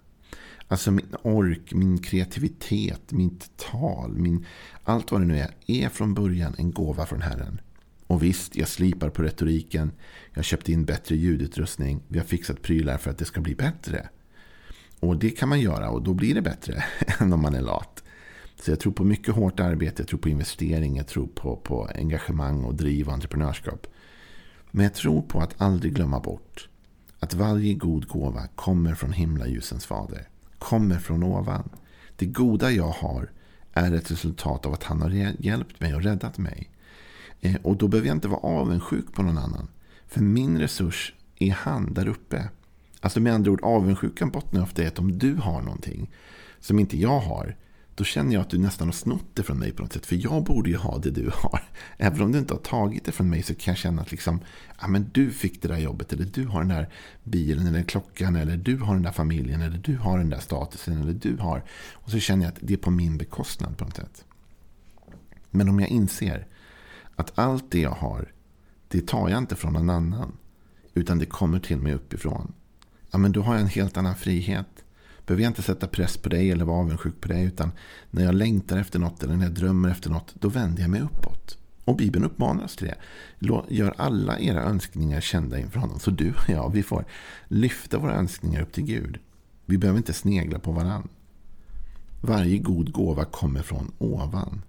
Alltså 0.68 0.90
min 0.90 1.14
ork, 1.22 1.74
min 1.74 1.98
kreativitet, 1.98 3.12
mitt 3.12 3.56
tal, 3.56 4.18
min, 4.18 4.46
allt 4.84 5.12
vad 5.12 5.20
det 5.20 5.26
nu 5.26 5.38
är, 5.38 5.50
är 5.66 5.88
från 5.88 6.14
början 6.14 6.54
en 6.58 6.72
gåva 6.72 7.06
från 7.06 7.22
Herren. 7.22 7.60
Och 8.06 8.22
visst, 8.22 8.56
jag 8.56 8.68
slipar 8.68 9.10
på 9.10 9.22
retoriken. 9.22 9.92
Jag 10.30 10.38
har 10.38 10.42
köpt 10.42 10.68
in 10.68 10.84
bättre 10.84 11.16
ljudutrustning. 11.16 12.02
Vi 12.08 12.18
har 12.18 12.26
fixat 12.26 12.62
prylar 12.62 12.98
för 12.98 13.10
att 13.10 13.18
det 13.18 13.24
ska 13.24 13.40
bli 13.40 13.54
bättre. 13.54 14.08
Och 15.00 15.16
det 15.16 15.30
kan 15.30 15.48
man 15.48 15.60
göra 15.60 15.90
och 15.90 16.02
då 16.02 16.14
blir 16.14 16.34
det 16.34 16.42
bättre 16.42 16.84
än 17.20 17.32
om 17.32 17.42
man 17.42 17.54
är 17.54 17.62
lat. 17.62 18.02
Så 18.60 18.70
jag 18.70 18.80
tror 18.80 18.92
på 18.92 19.04
mycket 19.04 19.34
hårt 19.34 19.60
arbete, 19.60 20.02
jag 20.02 20.08
tror 20.08 20.20
på 20.20 20.28
investering, 20.28 20.96
jag 20.96 21.06
tror 21.06 21.26
på, 21.26 21.56
på 21.56 21.90
engagemang 21.94 22.64
och 22.64 22.74
driv 22.74 23.06
och 23.06 23.14
entreprenörskap. 23.14 23.86
Men 24.76 24.84
jag 24.84 24.94
tror 24.94 25.22
på 25.22 25.40
att 25.40 25.60
aldrig 25.60 25.94
glömma 25.94 26.20
bort 26.20 26.68
att 27.20 27.34
varje 27.34 27.74
god 27.74 28.08
gåva 28.08 28.46
kommer 28.46 28.94
från 28.94 29.12
himlaljusens 29.12 29.86
fader. 29.86 30.28
Kommer 30.58 30.98
från 30.98 31.22
ovan. 31.22 31.68
Det 32.16 32.26
goda 32.26 32.70
jag 32.70 32.88
har 32.88 33.30
är 33.72 33.92
ett 33.92 34.10
resultat 34.10 34.66
av 34.66 34.72
att 34.72 34.82
han 34.82 35.02
har 35.02 35.10
hjälpt 35.38 35.80
mig 35.80 35.94
och 35.94 36.02
räddat 36.02 36.38
mig. 36.38 36.70
Eh, 37.40 37.56
och 37.62 37.76
då 37.76 37.88
behöver 37.88 38.08
jag 38.08 38.16
inte 38.16 38.28
vara 38.28 38.40
avundsjuk 38.40 39.12
på 39.12 39.22
någon 39.22 39.38
annan. 39.38 39.68
För 40.06 40.20
min 40.20 40.58
resurs 40.58 41.14
är 41.38 41.52
han 41.52 41.94
där 41.94 42.08
uppe. 42.08 42.48
Alltså 43.00 43.20
med 43.20 43.34
andra 43.34 43.50
ord, 43.50 43.60
avundsjukan 43.62 44.30
bottnar 44.30 44.62
ofta 44.62 44.82
i 44.82 44.86
att 44.86 44.98
om 44.98 45.18
du 45.18 45.34
har 45.34 45.62
någonting 45.62 46.10
som 46.60 46.78
inte 46.78 46.98
jag 46.98 47.20
har, 47.20 47.56
då 47.96 48.04
känner 48.04 48.32
jag 48.32 48.40
att 48.40 48.50
du 48.50 48.58
nästan 48.58 48.88
har 48.88 48.92
snott 48.92 49.26
det 49.34 49.42
från 49.42 49.58
mig 49.58 49.72
på 49.72 49.82
något 49.82 49.92
sätt. 49.92 50.06
För 50.06 50.16
jag 50.16 50.44
borde 50.44 50.70
ju 50.70 50.76
ha 50.76 50.98
det 50.98 51.10
du 51.10 51.30
har. 51.34 51.62
Även 51.96 52.22
om 52.22 52.32
du 52.32 52.38
inte 52.38 52.54
har 52.54 52.58
tagit 52.58 53.04
det 53.04 53.12
från 53.12 53.30
mig 53.30 53.42
så 53.42 53.54
kan 53.54 53.72
jag 53.72 53.78
känna 53.78 54.02
att 54.02 54.10
liksom, 54.10 54.40
ja, 54.80 54.88
men 54.88 55.10
du 55.12 55.30
fick 55.30 55.62
det 55.62 55.68
där 55.68 55.78
jobbet. 55.78 56.12
Eller 56.12 56.24
du 56.24 56.46
har 56.46 56.60
den 56.60 56.68
där 56.68 56.88
bilen 57.24 57.66
eller 57.66 57.82
klockan. 57.82 58.36
Eller 58.36 58.56
du 58.56 58.76
har 58.76 58.94
den 58.94 59.02
där 59.02 59.12
familjen. 59.12 59.62
Eller 59.62 59.78
du 59.78 59.96
har 59.96 60.18
den 60.18 60.30
där 60.30 60.38
statusen. 60.38 61.00
Eller 61.02 61.12
du 61.12 61.36
har. 61.36 61.64
Och 61.92 62.10
så 62.10 62.18
känner 62.18 62.44
jag 62.44 62.52
att 62.52 62.58
det 62.60 62.72
är 62.72 62.78
på 62.78 62.90
min 62.90 63.18
bekostnad 63.18 63.78
på 63.78 63.84
något 63.84 63.96
sätt. 63.96 64.24
Men 65.50 65.68
om 65.68 65.80
jag 65.80 65.88
inser 65.88 66.46
att 67.14 67.38
allt 67.38 67.70
det 67.70 67.80
jag 67.80 67.90
har, 67.90 68.32
det 68.88 69.06
tar 69.06 69.28
jag 69.28 69.38
inte 69.38 69.56
från 69.56 69.72
någon 69.72 69.90
annan. 69.90 70.32
Utan 70.94 71.18
det 71.18 71.26
kommer 71.26 71.58
till 71.58 71.78
mig 71.78 71.94
uppifrån. 71.94 72.52
Ja, 73.10 73.18
men 73.18 73.32
då 73.32 73.42
har 73.42 73.54
jag 73.54 73.62
en 73.62 73.68
helt 73.68 73.96
annan 73.96 74.16
frihet 74.16 74.84
behöver 75.26 75.42
jag 75.42 75.50
inte 75.50 75.62
sätta 75.62 75.86
press 75.86 76.16
på 76.16 76.28
dig 76.28 76.50
eller 76.50 76.64
vara 76.64 76.78
avundsjuk 76.78 77.20
på 77.20 77.28
dig. 77.28 77.44
Utan 77.44 77.70
när 78.10 78.24
jag 78.24 78.34
längtar 78.34 78.78
efter 78.78 78.98
något 78.98 79.22
eller 79.22 79.36
när 79.36 79.44
jag 79.44 79.54
drömmer 79.54 79.88
efter 79.88 80.10
något, 80.10 80.34
då 80.34 80.48
vänder 80.48 80.82
jag 80.82 80.90
mig 80.90 81.00
uppåt. 81.00 81.58
Och 81.84 81.96
Bibeln 81.96 82.24
uppmanar 82.24 82.64
oss 82.64 82.76
till 82.76 82.86
det. 82.86 82.98
Gör 83.68 83.94
alla 83.96 84.38
era 84.38 84.62
önskningar 84.62 85.20
kända 85.20 85.58
inför 85.58 85.80
honom. 85.80 85.98
Så 86.00 86.10
du 86.10 86.30
och 86.30 86.48
jag, 86.48 86.72
vi 86.72 86.82
får 86.82 87.04
lyfta 87.48 87.98
våra 87.98 88.14
önskningar 88.14 88.62
upp 88.62 88.72
till 88.72 88.84
Gud. 88.84 89.18
Vi 89.66 89.78
behöver 89.78 89.98
inte 89.98 90.12
snegla 90.12 90.58
på 90.58 90.72
varann. 90.72 91.08
Varje 92.20 92.58
god 92.58 92.92
gåva 92.92 93.24
kommer 93.24 93.62
från 93.62 93.92
ovan. 93.98 94.62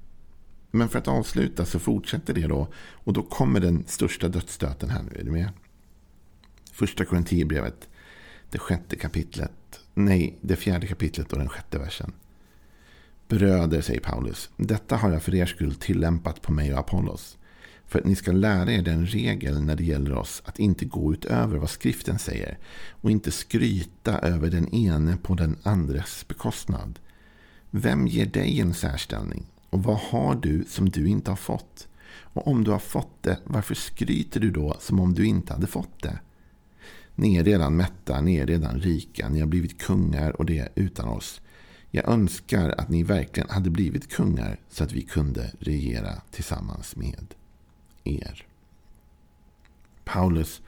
Men 0.72 0.90
för 0.90 1.00
att 1.00 1.08
avsluta 1.08 1.66
så 1.66 1.80
fortsätter 1.80 2.34
det 2.34 2.48
då. 2.48 2.68
Och 2.78 3.14
då 3.14 3.24
kommer 3.24 3.60
den 3.60 3.84
största 3.88 4.28
dödsstöten 4.28 4.90
här 4.90 5.04
nu. 5.04 5.20
Är 5.20 5.24
du 5.24 5.32
med? 5.32 5.50
Första 6.72 7.06
Korinthierbrevet, 7.06 7.90
det 8.50 8.60
sjätte 8.60 8.96
kapitlet. 8.96 9.80
Nej, 10.00 10.38
det 10.42 10.56
fjärde 10.56 10.88
kapitlet 10.88 11.34
och 11.34 11.39
den 11.39 11.50
sjätte 11.50 11.80
versen. 11.80 12.12
Bröder, 13.27 13.82
säger 13.82 14.00
Paulus, 14.00 14.50
detta 14.58 14.96
har 14.96 15.12
jag 15.12 15.24
för 15.24 15.36
er 15.36 15.46
skull 15.46 15.75
tillämpat 15.75 16.42
på 16.42 16.51
mig 16.51 16.74
och 16.74 16.80
Apollos. 16.80 17.38
För 17.86 18.00
att 18.00 18.06
ni 18.06 18.16
ska 18.16 18.32
lära 18.32 18.72
er 18.72 18.82
den 18.82 19.06
regel 19.06 19.62
när 19.62 19.75
det 19.75 19.84
gäller 19.84 20.13
oss 20.13 20.42
att 20.46 20.60
inte 20.60 20.86
gå 20.86 21.13
utöver 21.13 21.58
vad 21.58 21.70
skriften 21.70 22.20
säger 22.20 22.58
och 22.89 23.12
inte 23.12 23.32
skryta 23.32 24.20
över 24.20 24.50
den 24.50 24.74
ene 24.74 25.18
på 25.18 25.34
den 25.34 25.58
andres 25.63 26.27
bekostnad. 26.27 27.00
Vem 27.72 28.08
ger 28.08 28.25
dig 28.25 28.60
en 28.60 28.74
särställning? 28.74 29.46
Och 29.70 29.84
vad 29.84 29.98
har 29.98 30.36
du 30.36 30.66
som 30.68 30.89
du 30.89 31.08
inte 31.08 31.32
har 31.32 31.36
fått? 31.36 31.88
Och 32.10 32.48
om 32.48 32.63
du 32.63 32.72
har 32.72 32.80
fått 32.80 33.24
det, 33.24 33.39
varför 33.44 33.75
skryter 33.75 34.39
du 34.39 34.51
då 34.51 34.77
som 34.80 35.00
om 35.00 35.13
du 35.13 35.25
inte 35.25 35.54
hade 35.54 35.68
fått 35.68 36.01
det? 36.01 36.20
Ni 37.20 37.36
är 37.36 37.44
redan 37.44 37.76
mätta, 37.76 38.22
ni 38.22 38.36
är 38.36 38.46
redan 38.46 38.80
rika, 38.80 39.30
ni 39.30 39.40
har 39.40 39.48
blivit 39.48 39.82
kungar 39.82 40.32
och 40.32 40.46
det 40.46 40.70
utan 40.76 41.08
oss. 41.08 41.42
Jag 41.92 42.10
önskar 42.10 42.70
att 42.78 42.90
ni 42.90 43.04
verkligen 43.04 43.50
hade 43.50 43.70
blivit 43.70 44.12
kungar 44.12 44.60
så 44.70 44.84
att 44.84 44.92
vi 44.92 45.02
kunde 45.02 45.52
regera 45.60 46.22
tillsammans 46.32 46.96
med 46.96 47.34
er. 48.04 48.46
Paulus 50.04 50.62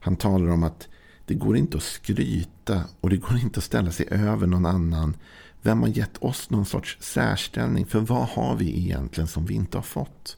han 0.00 0.16
talar 0.16 0.48
om 0.48 0.62
att 0.62 0.88
det 1.26 1.34
går 1.34 1.56
inte 1.56 1.76
att 1.76 1.82
skryta 1.82 2.84
och 3.00 3.10
det 3.10 3.16
går 3.16 3.38
inte 3.38 3.58
att 3.58 3.64
ställa 3.64 3.90
sig 3.90 4.06
över 4.10 4.46
någon 4.46 4.66
annan. 4.66 5.16
Vem 5.62 5.80
har 5.80 5.88
gett 5.88 6.18
oss 6.18 6.50
någon 6.50 6.66
sorts 6.66 6.96
särställning? 7.00 7.86
För 7.86 8.00
vad 8.00 8.28
har 8.28 8.56
vi 8.56 8.78
egentligen 8.78 9.28
som 9.28 9.46
vi 9.46 9.54
inte 9.54 9.78
har 9.78 9.82
fått? 9.82 10.36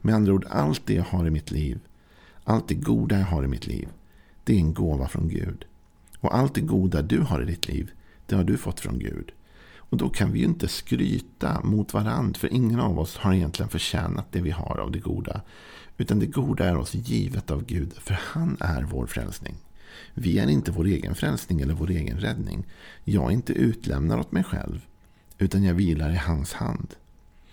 Med 0.00 0.14
andra 0.14 0.32
ord, 0.32 0.46
allt 0.50 0.86
det 0.86 0.94
jag 0.94 1.04
har 1.04 1.26
i 1.26 1.30
mitt 1.30 1.50
liv, 1.50 1.80
allt 2.44 2.68
det 2.68 2.74
goda 2.74 3.18
jag 3.18 3.26
har 3.26 3.44
i 3.44 3.48
mitt 3.48 3.66
liv, 3.66 3.88
det 4.48 4.54
är 4.54 4.60
en 4.60 4.74
gåva 4.74 5.08
från 5.08 5.28
Gud. 5.28 5.64
Och 6.20 6.36
allt 6.36 6.54
det 6.54 6.60
goda 6.60 7.02
du 7.02 7.20
har 7.20 7.42
i 7.42 7.44
ditt 7.44 7.68
liv, 7.68 7.90
det 8.26 8.36
har 8.36 8.44
du 8.44 8.56
fått 8.56 8.80
från 8.80 8.98
Gud. 8.98 9.32
Och 9.76 9.96
då 9.96 10.08
kan 10.08 10.32
vi 10.32 10.38
ju 10.38 10.44
inte 10.44 10.68
skryta 10.68 11.60
mot 11.64 11.94
varandra, 11.94 12.38
för 12.38 12.52
ingen 12.52 12.80
av 12.80 12.98
oss 12.98 13.16
har 13.16 13.34
egentligen 13.34 13.68
förtjänat 13.68 14.32
det 14.32 14.40
vi 14.40 14.50
har 14.50 14.78
av 14.78 14.90
det 14.90 14.98
goda. 14.98 15.40
Utan 15.96 16.18
det 16.18 16.26
goda 16.26 16.64
är 16.64 16.76
oss 16.76 16.94
givet 16.94 17.50
av 17.50 17.64
Gud, 17.64 17.92
för 17.92 18.18
han 18.20 18.56
är 18.60 18.82
vår 18.82 19.06
frälsning. 19.06 19.54
Vi 20.14 20.38
är 20.38 20.48
inte 20.48 20.70
vår 20.70 20.84
egen 20.84 21.14
frälsning 21.14 21.60
eller 21.60 21.74
vår 21.74 21.90
egen 21.90 22.20
räddning. 22.20 22.66
Jag 23.04 23.24
är 23.26 23.30
inte 23.30 23.52
utlämnad 23.52 24.20
åt 24.20 24.32
mig 24.32 24.44
själv, 24.44 24.86
utan 25.38 25.64
jag 25.64 25.74
vilar 25.74 26.10
i 26.10 26.16
hans 26.16 26.52
hand. 26.52 26.94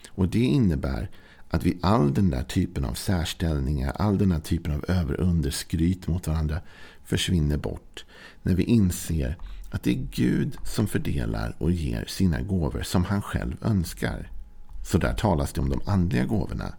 Och 0.09 0.27
det 0.27 0.39
innebär 0.39 1.09
att 1.49 1.63
vi 1.63 1.77
all 1.81 2.13
den 2.13 2.29
där 2.29 2.43
typen 2.43 2.85
av 2.85 2.93
särställningar, 2.93 3.91
all 3.91 4.17
den 4.17 4.29
där 4.29 4.39
typen 4.39 4.73
av 4.73 4.85
över-under-skryt 4.87 6.07
mot 6.07 6.27
varandra 6.27 6.61
försvinner 7.03 7.57
bort. 7.57 8.05
När 8.41 8.55
vi 8.55 8.63
inser 8.63 9.37
att 9.71 9.83
det 9.83 9.91
är 9.91 10.07
Gud 10.11 10.57
som 10.63 10.87
fördelar 10.87 11.55
och 11.57 11.71
ger 11.71 12.05
sina 12.07 12.41
gåvor 12.41 12.81
som 12.81 13.03
han 13.03 13.21
själv 13.21 13.55
önskar. 13.61 14.31
Så 14.85 14.97
där 14.97 15.13
talas 15.13 15.53
det 15.53 15.61
om 15.61 15.69
de 15.69 15.81
andliga 15.85 16.25
gåvorna. 16.25 16.73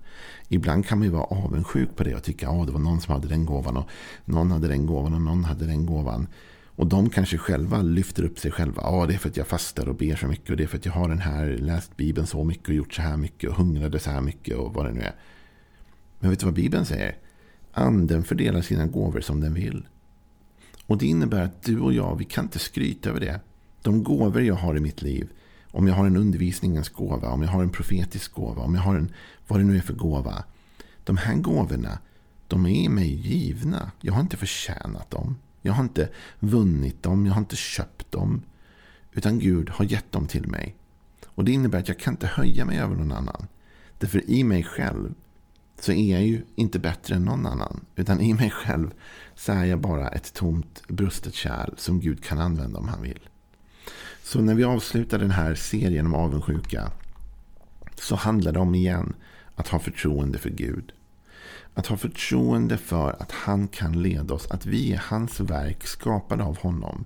Ibland 0.49 0.87
kan 0.87 0.99
man 0.99 1.07
ju 1.07 1.13
vara 1.13 1.25
avundsjuk 1.25 1.97
på 1.97 2.05
det 2.05 2.15
och 2.15 2.23
tycka 2.23 2.49
att 2.49 2.67
det 2.67 2.73
var 2.73 2.81
någon 2.81 3.01
som 3.01 3.15
hade 3.15 3.29
den 3.29 3.47
gåvan 3.47 3.77
och 3.77 3.89
någon 4.25 4.51
hade 4.51 4.69
den 4.69 4.87
gåvan 4.87 5.15
och 5.15 5.21
någon 5.21 5.45
hade 5.45 5.67
den 5.67 5.87
gåvan. 5.87 6.27
Och 6.77 6.87
de 6.87 7.11
kanske 7.11 7.39
själva 7.39 7.83
lyfter 7.83 8.25
upp 8.25 8.39
sig 8.39 8.51
själva. 8.51 8.83
Ja, 8.83 9.07
det 9.07 9.15
är 9.15 9.19
för 9.19 9.29
att 9.29 9.37
jag 9.37 9.47
fastar 9.47 9.89
och 9.89 9.95
ber 9.95 10.17
så 10.17 10.27
mycket. 10.27 10.51
Och 10.51 10.57
det 10.57 10.63
är 10.63 10.67
för 10.67 10.79
att 10.79 10.87
jag 10.87 10.93
har 10.93 11.09
den 11.09 11.19
här, 11.19 11.47
läst 11.47 11.97
Bibeln 11.97 12.27
så 12.27 12.45
mycket 12.45 12.69
och 12.69 12.75
gjort 12.75 12.95
så 12.95 13.03
här 13.03 13.17
mycket. 13.17 13.51
Och 13.51 13.57
hungrade 13.57 13.99
så 13.99 14.11
här 14.11 14.21
mycket 14.21 14.57
och 14.57 14.75
vad 14.75 14.87
det 14.87 14.93
nu 14.93 15.01
är. 15.01 15.15
Men 16.19 16.31
vet 16.31 16.41
du 16.41 16.47
vad 16.47 16.55
Bibeln 16.55 16.87
säger? 16.87 17.17
Anden 17.73 18.25
fördelar 18.25 18.63
sina 18.63 18.87
gåvor 18.87 19.21
som 19.21 19.41
den 19.41 19.55
vill. 19.55 19.89
Och 20.87 20.99
det 20.99 21.07
innebär 21.07 21.43
att 21.43 21.63
du 21.63 21.81
och 21.81 21.93
jag, 21.93 22.17
vi 22.19 22.25
kan 22.25 22.45
inte 22.45 22.59
skryta 22.59 23.09
över 23.09 23.21
det. 23.21 23.41
De 23.83 24.05
gåvor 24.05 24.43
jag 24.43 24.55
har 24.55 24.77
i 24.77 24.81
mitt 24.81 25.03
liv. 25.03 25.29
Om 25.71 25.89
jag 25.89 25.95
har 25.95 26.07
en 26.07 26.17
undervisningens 26.17 26.89
gåva, 26.89 27.29
om 27.29 27.43
jag 27.43 27.49
har 27.49 27.63
en 27.63 27.71
profetisk 27.71 28.33
gåva, 28.33 28.63
om 28.63 28.75
jag 28.75 28.83
har 28.83 28.95
en, 28.95 29.13
vad 29.47 29.61
det 29.61 29.65
nu 29.65 29.77
är 29.77 29.81
för 29.81 29.95
gåva. 29.95 30.45
De 31.05 31.17
här 31.17 31.35
gåvorna, 31.35 31.99
de 32.49 32.67
är 32.67 32.89
mig 32.89 33.15
givna. 33.15 33.91
Jag 34.01 34.13
har 34.13 34.21
inte 34.21 34.37
förtjänat 34.37 35.11
dem. 35.11 35.37
Jag 35.67 35.73
har 35.73 35.83
inte 35.83 36.09
vunnit 36.39 37.03
dem, 37.03 37.27
jag 37.27 37.33
har 37.33 37.41
inte 37.41 37.57
köpt 37.57 38.13
dem. 38.13 38.43
Utan 39.13 39.39
Gud 39.39 39.71
har 39.71 39.85
gett 39.85 40.13
dem 40.13 40.27
till 40.27 40.49
mig. 40.49 40.77
Och 41.27 41.45
det 41.45 41.53
innebär 41.53 41.79
att 41.79 41.89
jag 41.89 41.99
kan 41.99 42.15
inte 42.15 42.27
höja 42.27 42.65
mig 42.65 42.79
över 42.79 42.97
någon 42.97 43.13
annan. 43.13 43.47
Därför 43.99 44.31
i 44.31 44.45
mig 44.45 44.65
själv 44.65 45.15
så 45.81 45.93
är 45.93 46.13
jag 46.13 46.27
ju 46.27 46.43
inte 46.55 46.79
bättre 46.79 47.15
än 47.15 47.25
någon 47.25 47.47
annan. 47.47 47.85
Utan 47.97 48.21
i 48.21 48.35
mig 48.35 48.51
själv 48.51 48.91
så 49.35 49.53
är 49.53 49.65
jag 49.65 49.81
bara 49.81 50.09
ett 50.09 50.35
tomt 50.35 50.83
brustet 50.89 51.35
kärl 51.35 51.75
som 51.77 52.01
Gud 52.01 52.25
kan 52.25 52.39
använda 52.39 52.79
om 52.79 52.89
han 52.89 53.03
vill. 53.03 53.29
Så 54.23 54.41
när 54.41 54.55
vi 54.55 54.65
avslutar 54.65 55.19
den 55.19 55.31
här 55.31 55.55
serien 55.55 56.07
om 56.07 56.15
avundsjuka 56.15 56.91
så 57.95 58.17
handlar 58.17 58.53
det 58.53 58.59
om 58.59 58.75
igen 58.75 59.15
att 59.55 59.69
ha 59.69 59.79
förtroende 59.79 60.39
för 60.39 60.51
Gud. 60.51 60.93
Att 61.77 61.87
ha 61.87 61.97
förtroende 61.97 62.77
för 62.77 63.23
att 63.23 63.33
han 63.33 63.69
kan 63.69 64.03
leda 64.03 64.35
oss, 64.35 64.51
att 64.51 64.67
vi 64.67 64.93
är 64.93 64.99
hans 64.99 65.41
verk 65.41 65.87
skapade 65.87 66.45
av 66.45 66.59
honom 66.59 67.05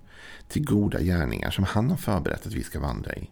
till 0.48 0.64
goda 0.64 1.00
gärningar 1.00 1.50
som 1.50 1.64
han 1.64 1.90
har 1.90 1.96
förberett 1.96 2.46
att 2.46 2.52
vi 2.52 2.62
ska 2.62 2.80
vandra 2.80 3.14
i. 3.14 3.30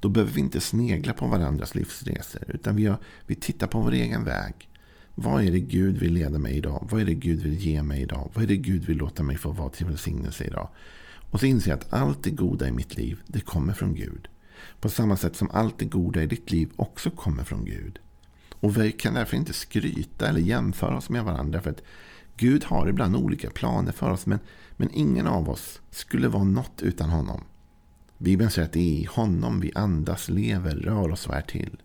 Då 0.00 0.08
behöver 0.08 0.32
vi 0.32 0.40
inte 0.40 0.60
snegla 0.60 1.12
på 1.12 1.26
varandras 1.26 1.74
livsresor 1.74 2.42
utan 2.46 2.76
vi, 2.76 2.86
har, 2.86 2.98
vi 3.26 3.34
tittar 3.34 3.66
på 3.66 3.80
vår 3.80 3.92
egen 3.92 4.24
väg. 4.24 4.68
Vad 5.14 5.44
är 5.44 5.50
det 5.50 5.60
Gud 5.60 5.98
vill 5.98 6.12
leda 6.12 6.38
mig 6.38 6.56
idag? 6.56 6.88
Vad 6.90 7.00
är 7.00 7.04
det 7.04 7.14
Gud 7.14 7.42
vill 7.42 7.58
ge 7.58 7.82
mig 7.82 8.02
idag? 8.02 8.30
Vad 8.34 8.44
är 8.44 8.48
det 8.48 8.56
Gud 8.56 8.84
vill 8.84 8.96
låta 8.96 9.22
mig 9.22 9.36
få 9.36 9.50
vara 9.50 9.70
till 9.70 9.86
välsignelse 9.86 10.44
idag? 10.44 10.68
Och 11.30 11.40
så 11.40 11.46
inser 11.46 11.70
jag 11.70 11.78
att 11.78 11.92
allt 11.92 12.22
det 12.22 12.30
goda 12.30 12.68
i 12.68 12.72
mitt 12.72 12.96
liv, 12.96 13.20
det 13.26 13.40
kommer 13.40 13.72
från 13.72 13.94
Gud. 13.94 14.28
På 14.80 14.88
samma 14.88 15.16
sätt 15.16 15.36
som 15.36 15.50
allt 15.50 15.78
det 15.78 15.84
goda 15.84 16.22
i 16.22 16.26
ditt 16.26 16.50
liv 16.50 16.70
också 16.76 17.10
kommer 17.10 17.44
från 17.44 17.64
Gud. 17.64 17.98
Och 18.66 18.76
vi 18.76 18.92
kan 18.92 19.14
därför 19.14 19.36
inte 19.36 19.52
skryta 19.52 20.28
eller 20.28 20.40
jämföra 20.40 20.96
oss 20.96 21.10
med 21.10 21.24
varandra. 21.24 21.60
För 21.60 21.70
att 21.70 21.82
Gud 22.36 22.64
har 22.64 22.88
ibland 22.88 23.16
olika 23.16 23.50
planer 23.50 23.92
för 23.92 24.10
oss. 24.10 24.26
Men, 24.26 24.38
men 24.76 24.90
ingen 24.92 25.26
av 25.26 25.50
oss 25.50 25.80
skulle 25.90 26.28
vara 26.28 26.44
något 26.44 26.82
utan 26.82 27.10
honom. 27.10 27.44
Bibeln 28.18 28.50
säger 28.50 28.66
att 28.66 28.72
det 28.72 28.80
är 28.80 29.00
i 29.00 29.04
honom 29.04 29.60
vi 29.60 29.72
andas, 29.74 30.28
lever, 30.28 30.76
rör 30.76 31.10
oss 31.10 31.26
och 31.26 31.34
är 31.34 31.40
till. 31.40 31.76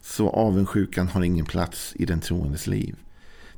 Så 0.00 0.30
avundsjukan 0.30 1.08
har 1.08 1.22
ingen 1.22 1.44
plats 1.44 1.92
i 1.96 2.04
den 2.04 2.20
troendes 2.20 2.66
liv. 2.66 2.96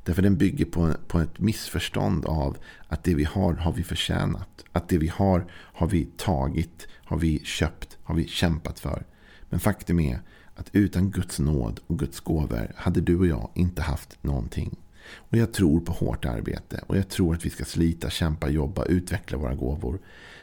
Därför 0.02 0.22
den 0.22 0.36
bygger 0.36 0.64
på, 0.64 0.94
på 1.08 1.20
ett 1.20 1.38
missförstånd 1.38 2.24
av 2.24 2.56
att 2.88 3.04
det 3.04 3.14
vi 3.14 3.24
har, 3.24 3.54
har 3.54 3.72
vi 3.72 3.82
förtjänat. 3.82 4.64
Att 4.72 4.88
det 4.88 4.98
vi 4.98 5.08
har, 5.08 5.46
har 5.52 5.86
vi 5.86 6.04
tagit, 6.16 6.88
har 7.04 7.18
vi 7.18 7.44
köpt, 7.44 7.98
har 8.04 8.14
vi 8.14 8.28
kämpat 8.28 8.80
för. 8.80 9.04
Men 9.50 9.60
faktum 9.60 10.00
är 10.00 10.20
att 10.54 10.68
utan 10.72 11.10
Guds 11.10 11.38
nåd 11.38 11.80
och 11.86 11.98
Guds 11.98 12.20
gåvor 12.20 12.72
hade 12.76 13.00
du 13.00 13.18
och 13.18 13.26
jag 13.26 13.50
inte 13.54 13.82
haft 13.82 14.22
någonting. 14.22 14.76
Och 15.12 15.36
jag 15.36 15.52
tror 15.52 15.80
på 15.80 15.92
hårt 15.92 16.24
arbete 16.24 16.80
och 16.86 16.96
jag 16.96 17.08
tror 17.08 17.34
att 17.34 17.46
vi 17.46 17.50
ska 17.50 17.64
slita, 17.64 18.10
kämpa, 18.10 18.48
jobba, 18.48 18.84
utveckla 18.84 19.38
våra 19.38 19.54
gåvor. 19.54 19.98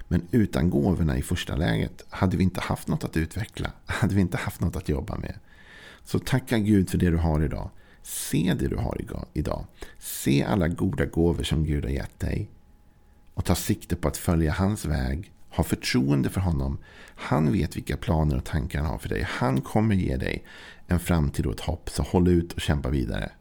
Men 0.07 0.21
utan 0.31 0.69
gåvorna 0.69 1.17
i 1.17 1.21
första 1.21 1.55
läget 1.55 2.05
hade 2.09 2.37
vi 2.37 2.43
inte 2.43 2.61
haft 2.61 2.87
något 2.87 3.03
att 3.03 3.17
utveckla. 3.17 3.71
Hade 3.85 4.15
vi 4.15 4.21
inte 4.21 4.37
haft 4.37 4.61
något 4.61 4.75
att 4.75 4.89
jobba 4.89 5.17
med. 5.17 5.35
Så 6.03 6.19
tacka 6.19 6.59
Gud 6.59 6.89
för 6.89 6.97
det 6.97 7.09
du 7.09 7.17
har 7.17 7.43
idag. 7.43 7.69
Se 8.03 8.55
det 8.59 8.67
du 8.67 8.75
har 8.75 9.01
idag. 9.33 9.65
Se 9.99 10.43
alla 10.43 10.67
goda 10.67 11.05
gåvor 11.05 11.43
som 11.43 11.65
Gud 11.65 11.83
har 11.83 11.91
gett 11.91 12.19
dig. 12.19 12.49
Och 13.33 13.45
ta 13.45 13.55
sikte 13.55 13.95
på 13.95 14.07
att 14.07 14.17
följa 14.17 14.51
hans 14.51 14.85
väg. 14.85 15.31
Ha 15.55 15.63
förtroende 15.63 16.29
för 16.29 16.41
honom. 16.41 16.77
Han 17.15 17.51
vet 17.51 17.75
vilka 17.75 17.97
planer 17.97 18.37
och 18.37 18.45
tankar 18.45 18.79
han 18.79 18.89
har 18.89 18.97
för 18.97 19.09
dig. 19.09 19.27
Han 19.29 19.61
kommer 19.61 19.95
ge 19.95 20.17
dig 20.17 20.45
en 20.87 20.99
framtid 20.99 21.45
och 21.45 21.53
ett 21.53 21.59
hopp. 21.59 21.89
Så 21.89 22.03
håll 22.03 22.27
ut 22.27 22.53
och 22.53 22.61
kämpa 22.61 22.89
vidare. 22.89 23.31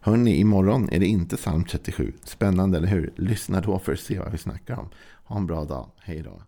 Hörni, 0.00 0.36
imorgon 0.36 0.88
är 0.92 1.00
det 1.00 1.06
inte 1.06 1.36
psalm 1.36 1.64
37. 1.64 2.12
Spännande, 2.24 2.78
eller 2.78 2.88
hur? 2.88 3.12
Lyssna 3.16 3.60
då 3.60 3.78
för 3.78 3.92
att 3.92 4.00
se 4.00 4.18
vad 4.18 4.32
vi 4.32 4.38
snackar 4.38 4.78
om. 4.78 4.88
Ha 5.24 5.36
en 5.36 5.46
bra 5.46 5.64
dag. 5.64 5.90
Hej 5.98 6.22
då. 6.22 6.42